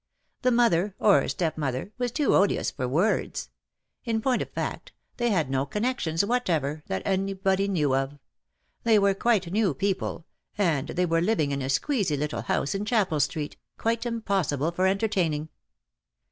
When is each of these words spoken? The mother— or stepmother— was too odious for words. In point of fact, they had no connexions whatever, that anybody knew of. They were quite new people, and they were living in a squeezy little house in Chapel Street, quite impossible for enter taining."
The 0.41 0.49
mother— 0.49 0.95
or 0.99 1.27
stepmother— 1.27 1.91
was 1.99 2.11
too 2.11 2.33
odious 2.33 2.71
for 2.71 2.87
words. 2.87 3.49
In 4.03 4.19
point 4.19 4.41
of 4.41 4.49
fact, 4.49 4.93
they 5.17 5.29
had 5.29 5.47
no 5.47 5.63
connexions 5.67 6.25
whatever, 6.25 6.81
that 6.87 7.03
anybody 7.05 7.67
knew 7.67 7.93
of. 7.95 8.17
They 8.83 8.97
were 8.97 9.13
quite 9.13 9.51
new 9.51 9.75
people, 9.75 10.25
and 10.57 10.87
they 10.87 11.05
were 11.05 11.21
living 11.21 11.51
in 11.51 11.61
a 11.61 11.69
squeezy 11.69 12.17
little 12.17 12.41
house 12.41 12.73
in 12.73 12.83
Chapel 12.83 13.19
Street, 13.19 13.57
quite 13.77 14.03
impossible 14.03 14.71
for 14.71 14.87
enter 14.87 15.07
taining." 15.07 15.49